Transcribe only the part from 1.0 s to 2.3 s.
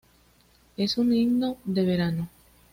himno de verano.